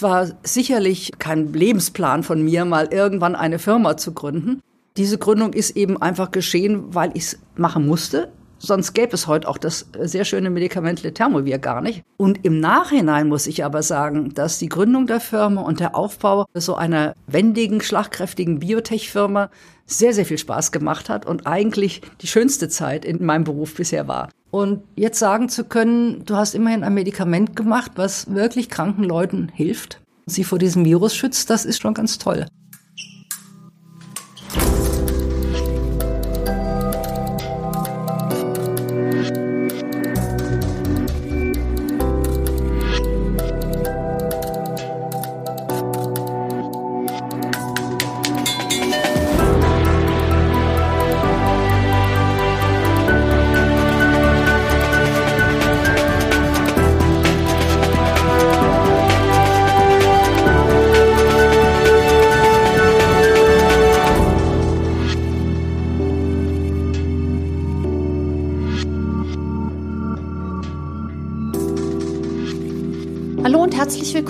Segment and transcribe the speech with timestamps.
[0.00, 4.62] Es war sicherlich kein Lebensplan von mir, mal irgendwann eine Firma zu gründen.
[4.96, 8.32] Diese Gründung ist eben einfach geschehen, weil ich es machen musste.
[8.56, 12.02] Sonst gäbe es heute auch das sehr schöne Medikament Letermovir gar nicht.
[12.16, 16.46] Und im Nachhinein muss ich aber sagen, dass die Gründung der Firma und der Aufbau
[16.54, 19.50] so einer wendigen, schlagkräftigen Biotech-Firma
[19.84, 24.08] sehr, sehr viel Spaß gemacht hat und eigentlich die schönste Zeit in meinem Beruf bisher
[24.08, 24.30] war.
[24.50, 29.48] Und jetzt sagen zu können, du hast immerhin ein Medikament gemacht, was wirklich kranken Leuten
[29.54, 32.46] hilft, sie vor diesem Virus schützt, das ist schon ganz toll.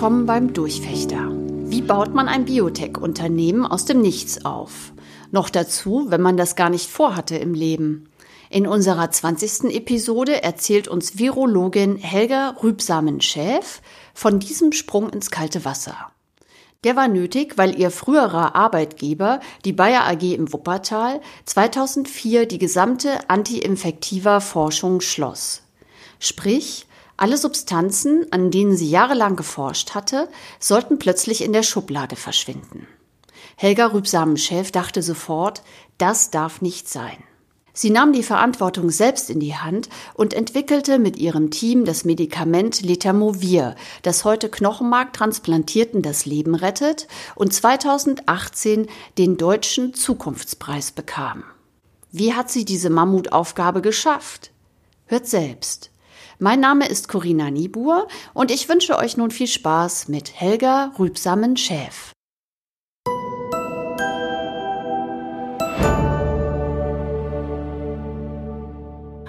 [0.00, 1.28] Willkommen beim Durchfechter.
[1.30, 4.94] Wie baut man ein Biotech-Unternehmen aus dem Nichts auf?
[5.30, 8.08] Noch dazu, wenn man das gar nicht vorhatte im Leben.
[8.48, 9.64] In unserer 20.
[9.64, 13.82] Episode erzählt uns Virologin Helga Rübsamen-Schäf
[14.14, 16.10] von diesem Sprung ins kalte Wasser.
[16.82, 23.28] Der war nötig, weil ihr früherer Arbeitgeber, die Bayer AG im Wuppertal, 2004 die gesamte
[23.28, 25.60] anti-infektiver Forschung schloss.
[26.18, 26.86] Sprich,
[27.20, 32.86] alle Substanzen, an denen sie jahrelang geforscht hatte, sollten plötzlich in der Schublade verschwinden.
[33.56, 35.62] Helga Rübsamen-Schäf dachte sofort,
[35.98, 37.22] das darf nicht sein.
[37.72, 42.80] Sie nahm die Verantwortung selbst in die Hand und entwickelte mit ihrem Team das Medikament
[42.80, 51.44] Letamovir, das heute Knochenmarktransplantierten das Leben rettet und 2018 den Deutschen Zukunftspreis bekam.
[52.10, 54.50] Wie hat sie diese Mammutaufgabe geschafft?
[55.06, 55.90] Hört selbst.
[56.42, 62.12] Mein Name ist Corinna Niebuhr und ich wünsche euch nun viel Spaß mit Helga Rübsamen-Schäf.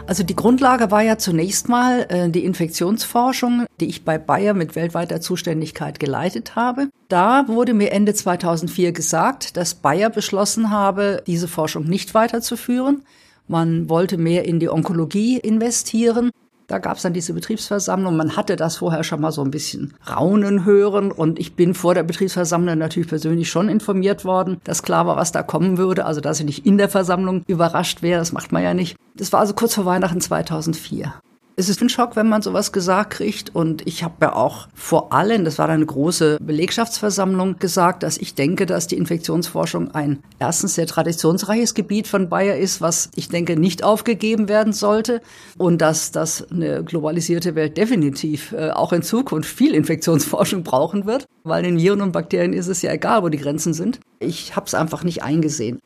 [0.07, 4.77] Also die Grundlage war ja zunächst mal äh, die Infektionsforschung, die ich bei Bayer mit
[4.77, 6.87] weltweiter Zuständigkeit geleitet habe.
[7.09, 13.03] Da wurde mir Ende 2004 gesagt, dass Bayer beschlossen habe, diese Forschung nicht weiterzuführen.
[13.49, 16.31] Man wollte mehr in die Onkologie investieren
[16.71, 18.15] da gab es dann diese Betriebsversammlung.
[18.15, 21.11] Man hatte das vorher schon mal so ein bisschen raunen hören.
[21.11, 25.33] Und ich bin vor der Betriebsversammlung natürlich persönlich schon informiert worden, dass klar war, was
[25.33, 26.05] da kommen würde.
[26.05, 28.95] Also, dass ich nicht in der Versammlung überrascht wäre, das macht man ja nicht.
[29.15, 31.13] Das war also kurz vor Weihnachten 2004
[31.55, 33.55] es ist ein Schock, wenn man sowas gesagt kriegt.
[33.55, 38.35] Und ich habe ja auch vor allem, das war eine große Belegschaftsversammlung, gesagt, dass ich
[38.35, 43.59] denke, dass die Infektionsforschung ein erstens sehr traditionsreiches Gebiet von Bayer ist, was ich denke
[43.59, 45.21] nicht aufgegeben werden sollte.
[45.57, 51.25] Und dass das eine globalisierte Welt definitiv äh, auch in Zukunft viel Infektionsforschung brauchen wird.
[51.43, 53.99] Weil den Viren und Bakterien ist es ja egal, wo die Grenzen sind.
[54.19, 55.79] Ich habe es einfach nicht eingesehen.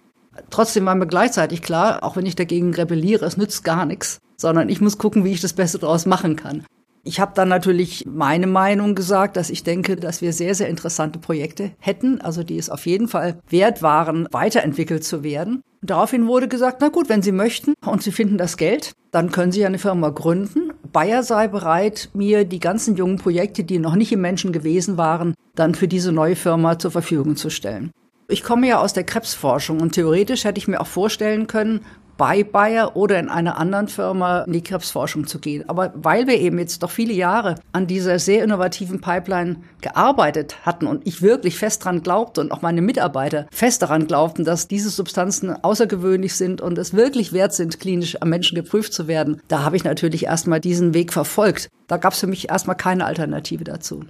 [0.49, 4.69] Trotzdem war mir gleichzeitig klar, auch wenn ich dagegen rebelliere, es nützt gar nichts, sondern
[4.69, 6.66] ich muss gucken, wie ich das Beste daraus machen kann.
[7.07, 11.19] Ich habe dann natürlich meine Meinung gesagt, dass ich denke, dass wir sehr, sehr interessante
[11.19, 15.62] Projekte hätten, also die es auf jeden Fall wert waren, weiterentwickelt zu werden.
[15.81, 19.29] Und daraufhin wurde gesagt, na gut, wenn Sie möchten und Sie finden das Geld, dann
[19.29, 20.74] können Sie eine Firma gründen.
[20.91, 25.35] Bayer sei bereit, mir die ganzen jungen Projekte, die noch nicht im Menschen gewesen waren,
[25.53, 27.91] dann für diese neue Firma zur Verfügung zu stellen.
[28.28, 31.81] Ich komme ja aus der Krebsforschung und theoretisch hätte ich mir auch vorstellen können,
[32.17, 35.67] bei Bayer oder in einer anderen Firma in die Krebsforschung zu gehen.
[35.67, 40.87] Aber weil wir eben jetzt doch viele Jahre an dieser sehr innovativen Pipeline gearbeitet hatten
[40.87, 44.89] und ich wirklich fest daran glaubte und auch meine Mitarbeiter fest daran glaubten, dass diese
[44.89, 49.63] Substanzen außergewöhnlich sind und es wirklich wert sind, klinisch am Menschen geprüft zu werden, da
[49.63, 51.69] habe ich natürlich erstmal diesen Weg verfolgt.
[51.87, 54.05] Da gab es für mich erstmal keine Alternative dazu.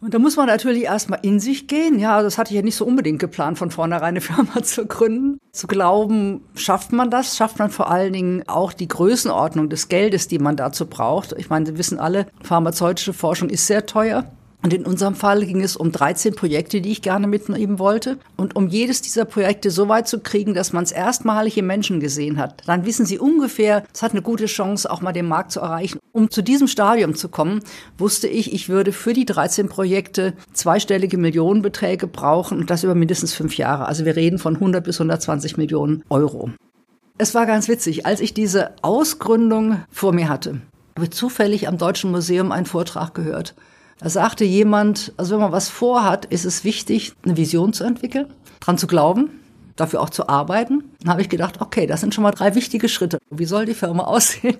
[0.00, 1.98] Und da muss man natürlich erstmal in sich gehen.
[1.98, 5.38] Ja, das hatte ich ja nicht so unbedingt geplant, von vornherein eine Firma zu gründen.
[5.52, 7.36] Zu glauben, schafft man das?
[7.36, 11.34] Schafft man vor allen Dingen auch die Größenordnung des Geldes, die man dazu braucht?
[11.38, 14.24] Ich meine, wir wissen alle, pharmazeutische Forschung ist sehr teuer.
[14.66, 18.18] Und in unserem Fall ging es um 13 Projekte, die ich gerne mitnehmen wollte.
[18.36, 22.00] Und um jedes dieser Projekte so weit zu kriegen, dass man es erstmalig im Menschen
[22.00, 25.52] gesehen hat, dann wissen Sie ungefähr, es hat eine gute Chance, auch mal den Markt
[25.52, 26.00] zu erreichen.
[26.10, 27.60] Um zu diesem Stadium zu kommen,
[27.96, 33.34] wusste ich, ich würde für die 13 Projekte zweistellige Millionenbeträge brauchen und das über mindestens
[33.34, 33.86] fünf Jahre.
[33.86, 36.50] Also wir reden von 100 bis 120 Millionen Euro.
[37.18, 40.60] Es war ganz witzig, als ich diese Ausgründung vor mir hatte,
[40.96, 43.54] habe ich zufällig am Deutschen Museum einen Vortrag gehört
[43.98, 48.26] Da sagte jemand, also wenn man was vorhat, ist es wichtig, eine Vision zu entwickeln,
[48.60, 49.30] dran zu glauben,
[49.74, 50.84] dafür auch zu arbeiten.
[51.00, 53.18] Dann habe ich gedacht, okay, das sind schon mal drei wichtige Schritte.
[53.30, 54.58] Wie soll die Firma aussehen?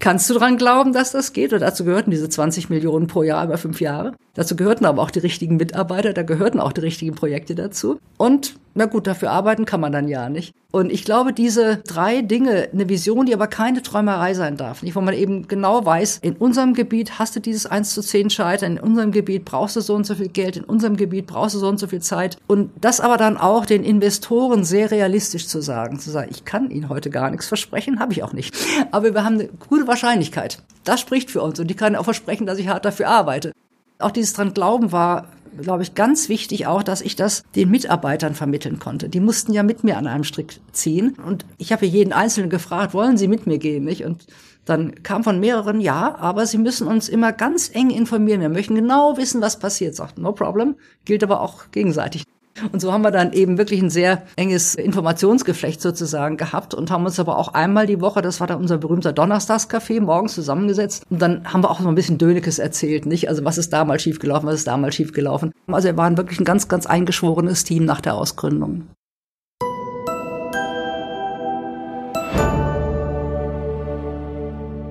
[0.00, 1.52] Kannst du dran glauben, dass das geht?
[1.52, 4.14] Und dazu gehörten diese 20 Millionen pro Jahr über fünf Jahre.
[4.38, 7.98] Dazu gehörten aber auch die richtigen Mitarbeiter, da gehörten auch die richtigen Projekte dazu.
[8.18, 10.54] Und na gut, dafür arbeiten kann man dann ja nicht.
[10.70, 14.94] Und ich glaube, diese drei Dinge, eine Vision, die aber keine Träumerei sein darf, nicht,
[14.94, 18.76] wo man eben genau weiß, in unserem Gebiet hast du dieses 1 zu 10 Scheitern,
[18.76, 21.58] in unserem Gebiet brauchst du so und so viel Geld, in unserem Gebiet brauchst du
[21.58, 22.36] so und so viel Zeit.
[22.46, 26.70] Und das aber dann auch den Investoren sehr realistisch zu sagen, zu sagen, ich kann
[26.70, 28.54] Ihnen heute gar nichts versprechen, habe ich auch nicht.
[28.92, 30.62] Aber wir haben eine gute Wahrscheinlichkeit.
[30.84, 33.50] Das spricht für uns und ich kann auch versprechen, dass ich hart dafür arbeite.
[33.98, 35.28] Auch dieses dran Glauben war
[35.62, 39.08] glaube ich, ganz wichtig auch, dass ich das den Mitarbeitern vermitteln konnte.
[39.08, 41.16] Die mussten ja mit mir an einem Strick ziehen.
[41.24, 43.84] Und ich habe jeden Einzelnen gefragt, wollen Sie mit mir gehen?
[43.84, 44.04] Nicht?
[44.04, 44.26] Und
[44.64, 48.40] dann kam von mehreren, ja, aber Sie müssen uns immer ganz eng informieren.
[48.40, 49.94] Wir möchten genau wissen, was passiert.
[49.94, 50.76] Sagt, no problem.
[51.04, 52.24] Gilt aber auch gegenseitig.
[52.72, 57.04] Und so haben wir dann eben wirklich ein sehr enges Informationsgeflecht sozusagen gehabt und haben
[57.04, 61.04] uns aber auch einmal die Woche, das war dann unser berühmter Donnerstagscafé, morgens zusammengesetzt.
[61.10, 63.28] Und dann haben wir auch so ein bisschen Dönekes erzählt, nicht?
[63.28, 65.52] Also was ist damals schiefgelaufen, was ist damals schiefgelaufen.
[65.66, 68.88] Also wir waren wirklich ein ganz, ganz eingeschworenes Team nach der Ausgründung.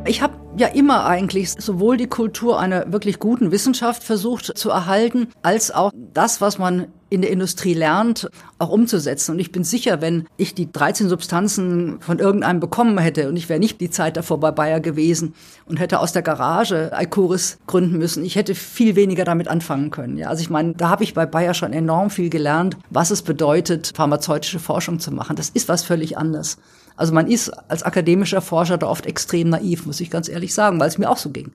[0.08, 5.28] Ich habe ja immer eigentlich sowohl die Kultur einer wirklich guten Wissenschaft versucht zu erhalten,
[5.42, 9.32] als auch das, was man in der Industrie lernt, auch umzusetzen.
[9.32, 13.50] Und ich bin sicher, wenn ich die 13 Substanzen von irgendeinem bekommen hätte und ich
[13.50, 15.34] wäre nicht die Zeit davor bei Bayer gewesen
[15.66, 20.18] und hätte aus der Garage Alcuris gründen müssen, ich hätte viel weniger damit anfangen können.
[20.18, 23.22] Ja, also ich meine, da habe ich bei Bayer schon enorm viel gelernt, was es
[23.22, 25.36] bedeutet, pharmazeutische Forschung zu machen.
[25.36, 26.58] Das ist was völlig anderes.
[26.98, 30.80] Also man ist als akademischer Forscher da oft extrem naiv, muss ich ganz ehrlich sagen,
[30.80, 31.52] weil es mir auch so ging.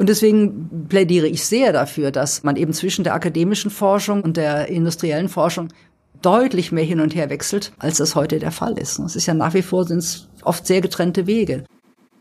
[0.00, 4.68] Und deswegen plädiere ich sehr dafür, dass man eben zwischen der akademischen Forschung und der
[4.68, 5.68] industriellen Forschung
[6.22, 8.98] deutlich mehr hin und her wechselt, als das heute der Fall ist.
[8.98, 11.64] Es ist ja nach wie vor sind es oft sehr getrennte Wege.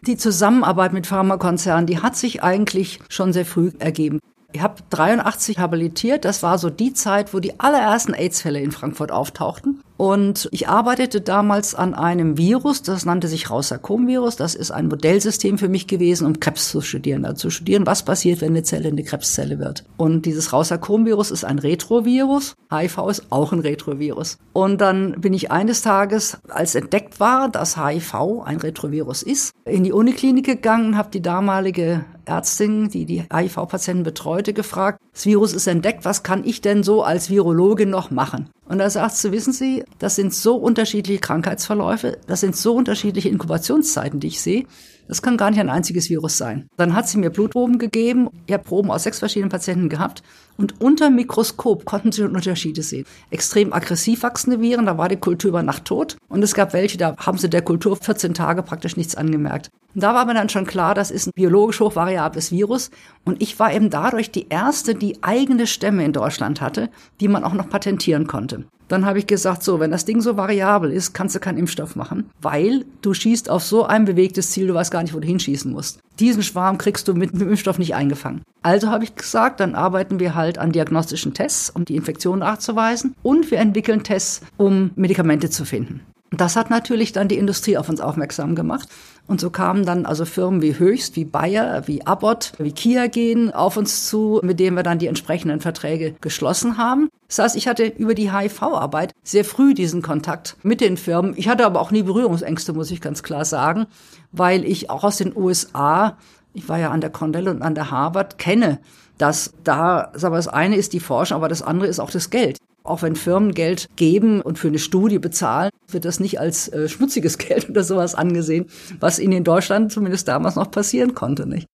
[0.06, 4.20] Die Zusammenarbeit mit Pharmakonzernen, die hat sich eigentlich schon sehr früh ergeben.
[4.52, 6.26] Ich habe 83 habilitiert.
[6.26, 9.82] Das war so die Zeit, wo die allerersten AIDS-Fälle in Frankfurt auftauchten.
[9.96, 14.38] Und ich arbeitete damals an einem Virus, das nannte sich Rausarkom-Virus.
[14.38, 17.26] Das ist ein Modellsystem für mich gewesen, um Krebs zu studieren.
[17.26, 19.84] Also zu studieren, was passiert, wenn eine Zelle eine Krebszelle wird.
[19.98, 22.56] Und dieses Rausarkom-Virus ist ein Retrovirus.
[22.72, 24.38] HIV ist auch ein Retrovirus.
[24.54, 29.84] Und dann bin ich eines Tages, als entdeckt war, dass HIV ein Retrovirus ist, in
[29.84, 35.68] die Uniklinik gegangen, habe die damalige Ärztin, die die HIV-Patienten betreute, gefragt, das Virus ist
[35.68, 38.50] entdeckt, was kann ich denn so als Virologe noch machen?
[38.66, 44.20] Und als Arzt, wissen Sie, das sind so unterschiedliche Krankheitsverläufe, das sind so unterschiedliche Inkubationszeiten,
[44.20, 44.66] die ich sehe.
[45.10, 46.70] Das kann gar nicht ein einziges Virus sein.
[46.78, 48.30] Dann hat sie mir Blutproben gegeben.
[48.46, 50.22] Ich habe Proben aus sechs verschiedenen Patienten gehabt.
[50.56, 53.08] Und unter Mikroskop konnten sie Unterschiede sehen.
[53.32, 56.18] Extrem aggressiv wachsende Viren, da war die Kultur über Nacht tot.
[56.28, 59.72] Und es gab welche, da haben sie der Kultur 14 Tage praktisch nichts angemerkt.
[59.96, 62.92] Und da war mir dann schon klar, das ist ein biologisch hochvariables Virus.
[63.26, 67.44] Und ich war eben dadurch die erste, die eigene Stämme in Deutschland hatte, die man
[67.44, 68.66] auch noch patentieren konnte.
[68.90, 71.96] Dann habe ich gesagt, so, wenn das Ding so variabel ist, kannst du keinen Impfstoff
[71.96, 75.28] machen, weil du schießt auf so ein bewegtes Ziel, du weißt gar nicht, wo du
[75.28, 76.00] hinschießen musst.
[76.20, 78.42] Diesen Schwarm kriegst du mit, dem Impfstoff nicht eingefangen.
[78.62, 83.16] Also habe ich gesagt, dann arbeiten wir halt an diagnostischen Tests, um die Infektion nachzuweisen
[83.24, 86.02] und wir entwickeln Tests, um Medikamente zu finden.
[86.32, 88.88] Das hat natürlich dann die Industrie auf uns aufmerksam gemacht.
[89.26, 93.52] Und so kamen dann also Firmen wie Höchst, wie Bayer, wie Abbott, wie Kia gehen
[93.52, 97.10] auf uns zu, mit denen wir dann die entsprechenden Verträge geschlossen haben.
[97.28, 101.34] Das heißt, ich hatte über die HIV-Arbeit sehr früh diesen Kontakt mit den Firmen.
[101.36, 103.86] Ich hatte aber auch nie Berührungsängste, muss ich ganz klar sagen,
[104.32, 106.18] weil ich auch aus den USA,
[106.54, 108.80] ich war ja an der Cornell und an der Harvard, kenne,
[109.20, 112.58] dass da, aber das eine ist die Forschung, aber das andere ist auch das Geld.
[112.90, 116.90] Auch wenn Firmen Geld geben und für eine Studie bezahlen, wird das nicht als äh,
[116.90, 118.66] schmutziges Geld oder sowas angesehen,
[119.00, 121.68] was ihnen in Deutschland zumindest damals noch passieren konnte, nicht?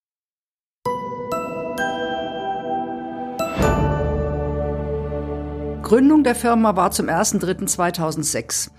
[5.84, 8.72] Gründung der Firma war zum 1.3.2006.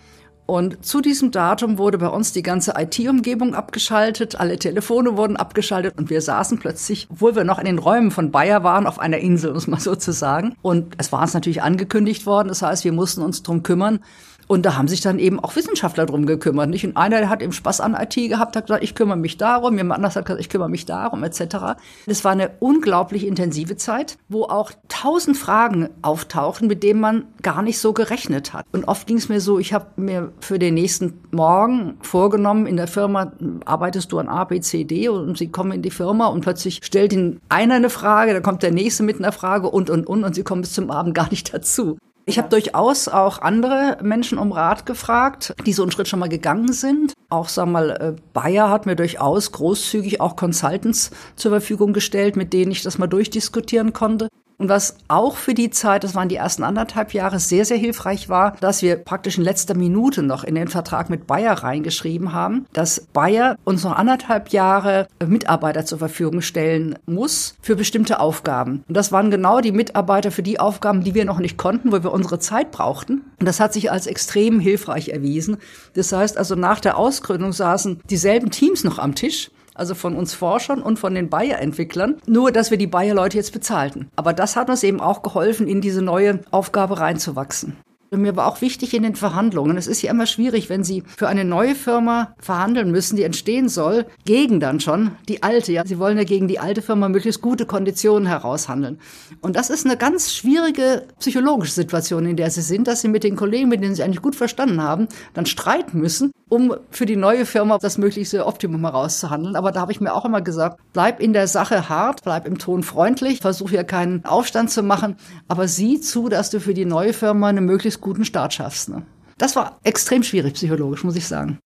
[0.46, 5.98] Und zu diesem Datum wurde bei uns die ganze IT-Umgebung abgeschaltet, alle Telefone wurden abgeschaltet.
[5.98, 9.18] Und wir saßen plötzlich, obwohl wir noch in den Räumen von Bayer waren, auf einer
[9.18, 10.54] Insel, muss man so zu sagen.
[10.62, 14.00] Und es war uns natürlich angekündigt worden, das heißt, wir mussten uns drum kümmern,
[14.46, 16.70] Und da haben sich dann eben auch Wissenschaftler drum gekümmert.
[16.70, 16.84] Nicht?
[16.84, 19.76] Und einer, der hat eben Spaß an IT gehabt, hat gesagt, ich kümmere mich darum.
[19.76, 21.78] Jemand anders hat gesagt, ich kümmere mich darum, etc.
[22.06, 27.62] Es war eine unglaublich intensive Zeit, wo auch tausend Fragen auftauchen, mit denen man gar
[27.62, 28.66] nicht so gerechnet hat.
[28.72, 32.76] Und oft ging es mir so, ich habe mir für den nächsten Morgen vorgenommen, in
[32.76, 33.32] der Firma
[33.64, 36.80] arbeitest du an A, B, C, D und sie kommen in die Firma und plötzlich
[36.82, 40.24] stellt ihnen einer eine Frage, dann kommt der nächste mit einer Frage und, und, und
[40.24, 41.98] und sie kommen bis zum Abend gar nicht dazu.
[42.28, 46.28] Ich habe durchaus auch andere Menschen um Rat gefragt, die so einen Schritt schon mal
[46.28, 47.12] gegangen sind.
[47.28, 52.52] Auch, sag mal, äh, Bayer hat mir durchaus großzügig auch Consultants zur Verfügung gestellt, mit
[52.52, 54.28] denen ich das mal durchdiskutieren konnte.
[54.58, 58.28] Und was auch für die Zeit, das waren die ersten anderthalb Jahre, sehr, sehr hilfreich
[58.28, 62.66] war, dass wir praktisch in letzter Minute noch in den Vertrag mit Bayer reingeschrieben haben,
[62.72, 68.82] dass Bayer uns noch anderthalb Jahre Mitarbeiter zur Verfügung stellen muss für bestimmte Aufgaben.
[68.88, 72.02] Und das waren genau die Mitarbeiter für die Aufgaben, die wir noch nicht konnten, wo
[72.02, 73.24] wir unsere Zeit brauchten.
[73.38, 75.58] Und das hat sich als extrem hilfreich erwiesen.
[75.94, 80.34] Das heißt also, nach der Ausgründung saßen dieselben Teams noch am Tisch also von uns
[80.34, 84.08] Forschern und von den Bayer-Entwicklern, nur dass wir die Bayer-Leute jetzt bezahlten.
[84.16, 87.76] Aber das hat uns eben auch geholfen, in diese neue Aufgabe reinzuwachsen.
[88.10, 89.76] Und mir war auch wichtig in den Verhandlungen.
[89.76, 93.68] Es ist ja immer schwierig, wenn Sie für eine neue Firma verhandeln müssen, die entstehen
[93.68, 95.72] soll, gegen dann schon die alte.
[95.72, 99.00] Ja, Sie wollen ja gegen die alte Firma möglichst gute Konditionen heraushandeln.
[99.40, 103.24] Und das ist eine ganz schwierige psychologische Situation, in der Sie sind, dass Sie mit
[103.24, 107.16] den Kollegen, mit denen Sie eigentlich gut verstanden haben, dann streiten müssen um für die
[107.16, 109.56] neue Firma das möglichste Optimum herauszuhandeln.
[109.56, 112.58] Aber da habe ich mir auch immer gesagt, bleib in der Sache hart, bleib im
[112.58, 115.16] Ton freundlich, versuch hier keinen Aufstand zu machen,
[115.48, 118.88] aber sieh zu, dass du für die neue Firma einen möglichst guten Start schaffst.
[118.88, 119.02] Ne?
[119.38, 121.58] Das war extrem schwierig psychologisch, muss ich sagen.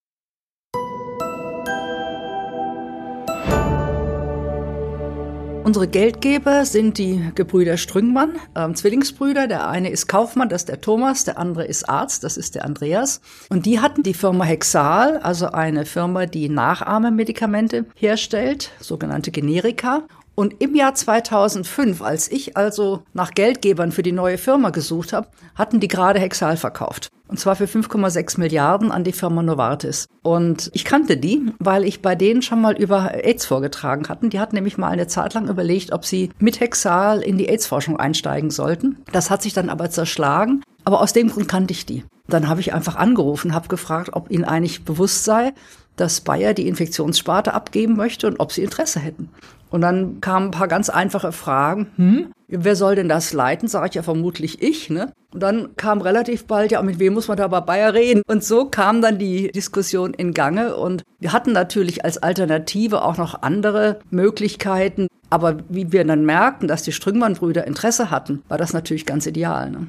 [5.71, 9.47] Unsere Geldgeber sind die Gebrüder Strüngmann, ähm, Zwillingsbrüder.
[9.47, 12.65] Der eine ist Kaufmann, das ist der Thomas, der andere ist Arzt, das ist der
[12.65, 13.21] Andreas.
[13.51, 20.03] Und die hatten die Firma Hexal, also eine Firma, die Nachahmemedikamente herstellt, sogenannte Generika.
[20.41, 25.29] Und im Jahr 2005, als ich also nach Geldgebern für die neue Firma gesucht habe,
[25.55, 27.11] hatten die gerade Hexal verkauft.
[27.29, 30.07] Und zwar für 5,6 Milliarden an die Firma Novartis.
[30.23, 34.31] Und ich kannte die, weil ich bei denen schon mal über AIDS vorgetragen hatten.
[34.31, 38.01] Die hatten nämlich mal eine Zeit lang überlegt, ob sie mit Hexal in die AIDS-Forschung
[38.01, 38.97] einsteigen sollten.
[39.13, 40.63] Das hat sich dann aber zerschlagen.
[40.87, 42.03] Aber aus dem Grund kannte ich die.
[42.29, 45.53] Dann habe ich einfach angerufen, habe gefragt, ob ihnen eigentlich bewusst sei,
[46.01, 49.29] dass Bayer die Infektionssparte abgeben möchte und ob sie Interesse hätten.
[49.71, 51.87] Und dann kamen ein paar ganz einfache Fragen.
[51.97, 53.69] Hm, wer soll denn das leiten?
[53.69, 54.91] Sage ich ja vermutlich ich.
[54.91, 55.13] Ne?
[55.33, 58.23] Und dann kam relativ bald, ja, mit wem muss man da bei Bayer reden?
[58.27, 60.75] Und so kam dann die Diskussion in Gange.
[60.77, 65.07] Und wir hatten natürlich als Alternative auch noch andere Möglichkeiten.
[65.31, 69.71] Aber wie wir dann merkten, dass die Strüngmann-Brüder Interesse hatten, war das natürlich ganz ideal.
[69.71, 69.87] Ne?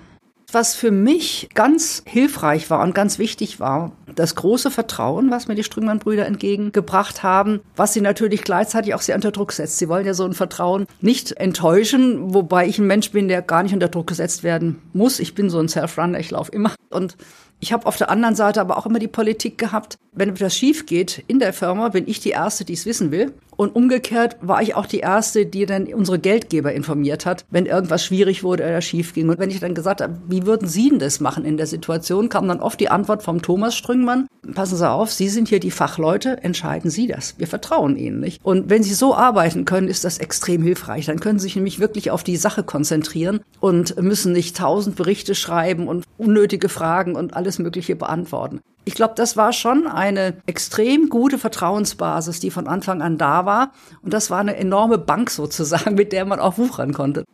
[0.51, 5.55] Was für mich ganz hilfreich war und ganz wichtig war, das große Vertrauen, was mir
[5.55, 9.77] die Strüngmann-Brüder entgegengebracht haben, was sie natürlich gleichzeitig auch sehr unter Druck setzt.
[9.77, 13.63] Sie wollen ja so ein Vertrauen nicht enttäuschen, wobei ich ein Mensch bin, der gar
[13.63, 15.19] nicht unter Druck gesetzt werden muss.
[15.19, 16.75] Ich bin so ein Self-Runner, ich laufe immer.
[16.89, 17.15] Und
[17.61, 20.85] ich habe auf der anderen Seite aber auch immer die Politik gehabt, wenn etwas schief
[20.87, 23.33] geht in der Firma, bin ich die Erste, die es wissen will.
[23.55, 28.03] Und umgekehrt war ich auch die Erste, die dann unsere Geldgeber informiert hat, wenn irgendwas
[28.03, 29.29] schwierig wurde oder schief ging.
[29.29, 32.29] Und wenn ich dann gesagt habe, wie würden Sie denn das machen in der Situation,
[32.29, 35.69] kam dann oft die Antwort vom Thomas Strüngmann, passen Sie auf, Sie sind hier die
[35.69, 37.35] Fachleute, entscheiden Sie das.
[37.37, 38.43] Wir vertrauen Ihnen nicht.
[38.43, 41.05] Und wenn Sie so arbeiten können, ist das extrem hilfreich.
[41.05, 45.35] Dann können Sie sich nämlich wirklich auf die Sache konzentrieren und müssen nicht tausend Berichte
[45.35, 48.61] schreiben und unnötige Fragen und alles Mögliche beantworten.
[48.83, 53.71] Ich glaube, das war schon eine extrem gute Vertrauensbasis, die von Anfang an da war.
[54.01, 57.25] Und das war eine enorme Bank sozusagen, mit der man auch wuchern konnte.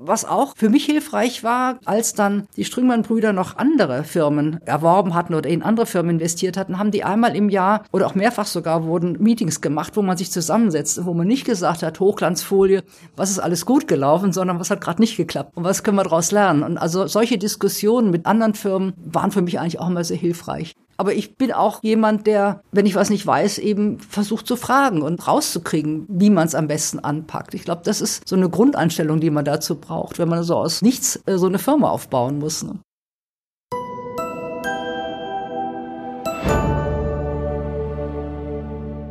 [0.00, 5.34] Was auch für mich hilfreich war, als dann die Strüngmann-Brüder noch andere Firmen erworben hatten
[5.34, 8.84] oder in andere Firmen investiert hatten, haben die einmal im Jahr oder auch mehrfach sogar
[8.84, 12.84] wurden Meetings gemacht, wo man sich zusammensetzt, wo man nicht gesagt hat, Hochglanzfolie,
[13.16, 16.04] was ist alles gut gelaufen, sondern was hat gerade nicht geklappt und was können wir
[16.04, 16.62] daraus lernen.
[16.62, 20.74] Und also solche Diskussionen mit anderen Firmen waren für mich eigentlich auch immer sehr hilfreich.
[21.00, 25.00] Aber ich bin auch jemand, der, wenn ich was nicht weiß, eben versucht zu fragen
[25.02, 27.54] und rauszukriegen, wie man es am besten anpackt.
[27.54, 30.82] Ich glaube, das ist so eine Grundeinstellung, die man dazu braucht, wenn man so aus
[30.82, 32.64] nichts äh, so eine Firma aufbauen muss.
[32.64, 32.80] Ne?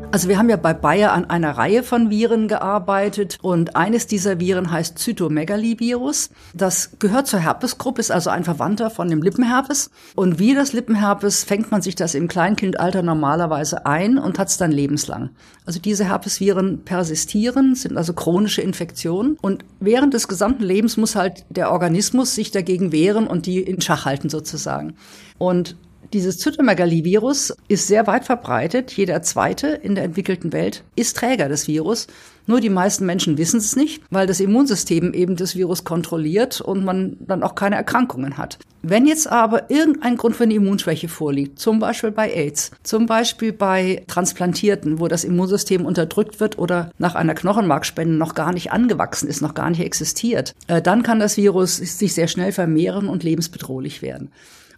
[0.09, 4.39] Also wir haben ja bei Bayer an einer Reihe von Viren gearbeitet und eines dieser
[4.39, 6.29] Viren heißt Zytomegalivirus.
[6.53, 9.91] Das gehört zur Herpesgruppe, ist also ein Verwandter von dem Lippenherpes.
[10.15, 14.57] Und wie das Lippenherpes fängt man sich das im Kleinkindalter normalerweise ein und hat es
[14.57, 15.31] dann lebenslang.
[15.65, 21.43] Also diese Herpesviren persistieren, sind also chronische Infektionen und während des gesamten Lebens muss halt
[21.49, 24.95] der Organismus sich dagegen wehren und die in Schach halten sozusagen.
[25.37, 25.75] Und
[26.13, 28.93] Dieses Zytomegalivirus ist sehr weit verbreitet.
[28.93, 32.07] Jeder zweite in der entwickelten Welt ist Träger des Virus.
[32.45, 36.85] Nur die meisten Menschen wissen es nicht, weil das Immunsystem eben das Virus kontrolliert und
[36.85, 38.57] man dann auch keine Erkrankungen hat.
[38.83, 43.51] Wenn jetzt aber irgendein Grund für eine Immunschwäche vorliegt, zum Beispiel bei AIDS, zum Beispiel
[43.51, 49.27] bei Transplantierten, wo das Immunsystem unterdrückt wird oder nach einer Knochenmarkspende noch gar nicht angewachsen
[49.27, 53.23] ist, noch gar nicht existiert, äh, dann kann das Virus sich sehr schnell vermehren und
[53.23, 54.31] lebensbedrohlich werden.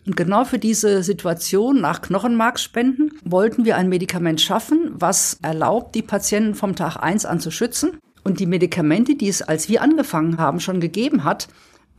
[0.09, 6.01] Und genau für diese Situation nach Knochenmarkspenden wollten wir ein Medikament schaffen, was erlaubt, die
[6.01, 7.99] Patienten vom Tag eins an zu schützen.
[8.23, 11.47] Und die Medikamente, die es, als wir angefangen haben, schon gegeben hat,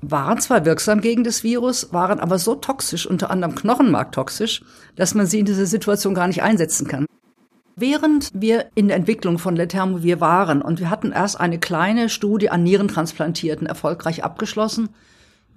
[0.01, 4.65] waren zwar wirksam gegen das Virus, waren aber so toxisch, unter anderem knochenmarktoxisch,
[4.97, 7.07] dass man sie in dieser Situation gar nicht einsetzen kann.
[7.77, 12.51] Während wir in der Entwicklung von Letermovir waren und wir hatten erst eine kleine Studie
[12.51, 14.89] an Nierentransplantierten erfolgreich abgeschlossen,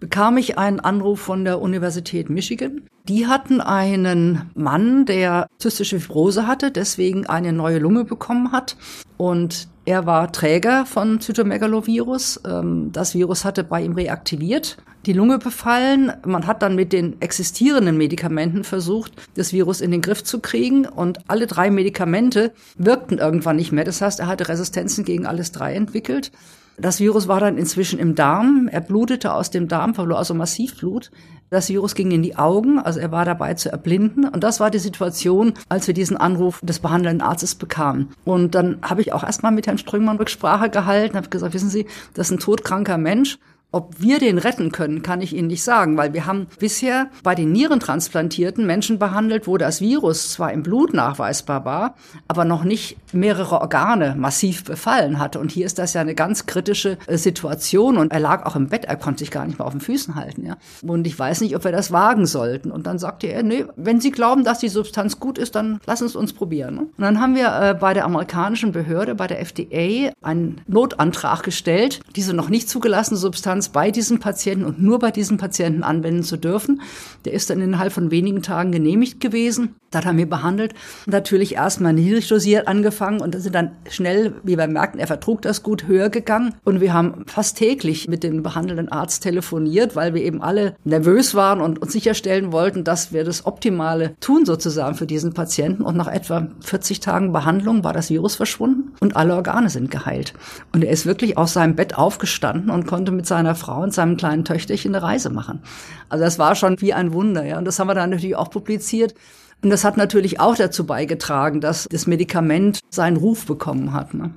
[0.04, 2.82] bekam ich einen Anruf von der Universität Michigan.
[3.08, 8.76] Die hatten einen Mann, der zystische Fibrose hatte, deswegen eine neue Lunge bekommen hat.
[9.16, 12.42] Und er war Träger von Zytomegalovirus.
[12.46, 16.12] Ähm, das Virus hatte bei ihm reaktiviert, die Lunge befallen.
[16.26, 20.86] Man hat dann mit den existierenden Medikamenten versucht, das Virus in den Griff zu kriegen.
[20.86, 23.86] Und alle drei Medikamente wirkten irgendwann nicht mehr.
[23.86, 26.34] Das heißt, er hatte Resistenzen gegen alles drei entwickelt.
[26.78, 28.68] Das Virus war dann inzwischen im Darm.
[28.72, 31.12] Er blutete aus dem Darm, verlor also massiv Blut.
[31.52, 34.28] Das Virus ging in die Augen, also er war dabei zu erblinden.
[34.28, 38.10] Und das war die Situation, als wir diesen Anruf des behandelnden Arztes bekamen.
[38.26, 41.86] Und dann habe ich auch erstmal mit Herrn Strömmann Rücksprache gehalten, habe gesagt, wissen Sie,
[42.16, 43.38] das ist ein todkranker Mensch.
[43.74, 47.34] Ob wir den retten können, kann ich Ihnen nicht sagen, weil wir haben bisher bei
[47.34, 51.96] den Nierentransplantierten Menschen behandelt, wo das Virus zwar im Blut nachweisbar war,
[52.28, 55.40] aber noch nicht mehrere Organe massiv befallen hatte.
[55.40, 58.68] Und hier ist das ja eine ganz kritische äh, Situation und er lag auch im
[58.68, 60.46] Bett, er konnte sich gar nicht mehr auf den Füßen halten.
[60.46, 60.58] Ja.
[60.84, 62.70] Und ich weiß nicht, ob wir das wagen sollten.
[62.70, 66.08] Und dann sagte er, nee, wenn Sie glauben, dass die Substanz gut ist, dann lassen
[66.08, 66.76] Sie uns probieren.
[66.76, 66.82] Ne?
[66.82, 72.02] Und dann haben wir äh, bei der amerikanischen Behörde, bei der FDA, einen Notantrag gestellt,
[72.16, 76.24] diese noch nicht zugelassene Substanz Substanz bei diesem Patienten und nur bei diesem Patienten anwenden
[76.24, 76.82] zu dürfen.
[77.26, 79.76] Der ist dann innerhalb von wenigen Tagen genehmigt gewesen.
[79.92, 80.74] Das haben wir behandelt.
[81.06, 85.62] Natürlich erstmal niedrig dosiert angefangen und sind dann schnell, wie wir merkten, er vertrug das
[85.62, 86.56] gut, höher gegangen.
[86.64, 91.36] Und wir haben fast täglich mit dem behandelnden Arzt telefoniert, weil wir eben alle nervös
[91.36, 95.84] waren und uns sicherstellen wollten, dass wir das Optimale tun sozusagen für diesen Patienten.
[95.84, 100.34] Und nach etwa 40 Tagen Behandlung war das Virus verschwunden und alle Organe sind geheilt.
[100.74, 103.94] Und er ist wirklich aus seinem Bett aufgestanden und konnte mit seiner seiner Frau und
[103.94, 105.62] seinem kleinen Töchterchen eine Reise machen.
[106.10, 107.58] Also das war schon wie ein Wunder, ja.
[107.58, 109.14] Und das haben wir dann natürlich auch publiziert.
[109.62, 114.14] Und das hat natürlich auch dazu beigetragen, dass das Medikament seinen Ruf bekommen hat.
[114.14, 114.32] Ne?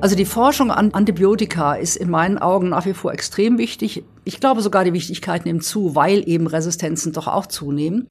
[0.00, 4.04] Also die Forschung an Antibiotika ist in meinen Augen nach wie vor extrem wichtig.
[4.24, 8.08] Ich glaube sogar, die Wichtigkeit nimmt zu, weil eben Resistenzen doch auch zunehmen.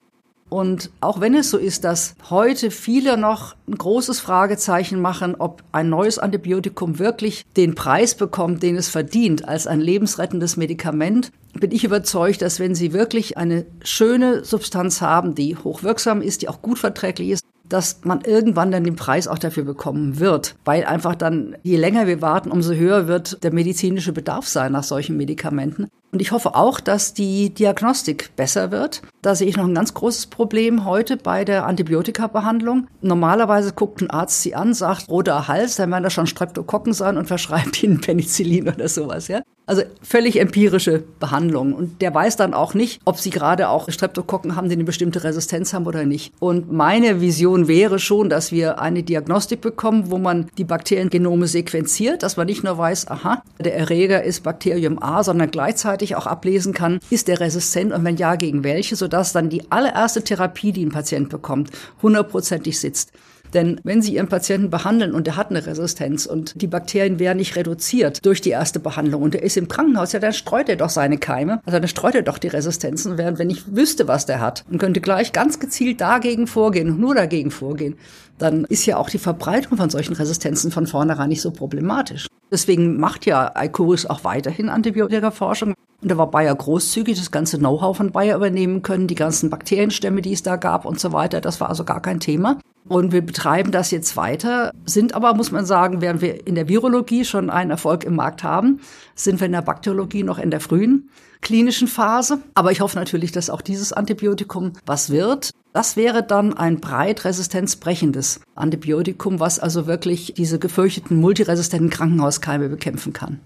[0.52, 5.62] Und auch wenn es so ist, dass heute viele noch ein großes Fragezeichen machen, ob
[5.72, 11.70] ein neues Antibiotikum wirklich den Preis bekommt, den es verdient, als ein lebensrettendes Medikament, bin
[11.70, 16.60] ich überzeugt, dass wenn Sie wirklich eine schöne Substanz haben, die hochwirksam ist, die auch
[16.60, 21.14] gut verträglich ist, dass man irgendwann dann den Preis auch dafür bekommen wird, weil einfach
[21.14, 25.88] dann, je länger wir warten, umso höher wird der medizinische Bedarf sein nach solchen Medikamenten.
[26.12, 29.00] Und ich hoffe auch, dass die Diagnostik besser wird.
[29.22, 32.86] Da sehe ich noch ein ganz großes Problem heute bei der Antibiotika-Behandlung.
[33.00, 37.16] Normalerweise guckt ein Arzt sie an, sagt roter Hals, dann werden das schon Streptokokken sein
[37.16, 39.40] und verschreibt ihnen Penicillin oder sowas, ja.
[39.64, 41.72] Also völlig empirische Behandlung.
[41.72, 45.22] Und der weiß dann auch nicht, ob sie gerade auch Streptokokken haben, die eine bestimmte
[45.22, 46.34] Resistenz haben oder nicht.
[46.40, 52.24] Und meine Vision wäre schon, dass wir eine Diagnostik bekommen, wo man die Bakteriengenome sequenziert,
[52.24, 56.26] dass man nicht nur weiß, aha, der Erreger ist Bakterium A, sondern gleichzeitig gleichzeitig auch
[56.26, 60.72] ablesen kann, ist er resistent und wenn ja, gegen welche, sodass dann die allererste Therapie,
[60.72, 61.70] die ein Patient bekommt,
[62.02, 63.12] hundertprozentig sitzt.
[63.54, 67.36] Denn wenn Sie Ihren Patienten behandeln und er hat eine Resistenz und die Bakterien werden
[67.36, 70.76] nicht reduziert durch die erste Behandlung und er ist im Krankenhaus, ja, dann streut er
[70.76, 71.60] doch seine Keime.
[71.66, 74.78] Also dann streut er doch die Resistenzen, während wenn ich wüsste, was der hat und
[74.78, 77.96] könnte gleich ganz gezielt dagegen vorgehen nur dagegen vorgehen,
[78.38, 82.26] dann ist ja auch die Verbreitung von solchen Resistenzen von vornherein nicht so problematisch.
[82.50, 85.74] Deswegen macht ja Icoris auch weiterhin Antibiotika-Forschung.
[86.02, 90.20] Und da war Bayer großzügig, das ganze Know-how von Bayer übernehmen können, die ganzen Bakterienstämme,
[90.20, 91.40] die es da gab und so weiter.
[91.40, 92.58] Das war also gar kein Thema.
[92.88, 96.68] Und wir betreiben das jetzt weiter, sind aber, muss man sagen, während wir in der
[96.68, 98.80] Virologie schon einen Erfolg im Markt haben,
[99.14, 101.08] sind wir in der Bakteriologie noch in der frühen
[101.40, 102.38] klinischen Phase.
[102.54, 105.50] Aber ich hoffe natürlich, dass auch dieses Antibiotikum was wird.
[105.72, 113.12] Das wäre dann ein breit resistenzbrechendes Antibiotikum, was also wirklich diese gefürchteten multiresistenten Krankenhauskeime bekämpfen
[113.12, 113.40] kann.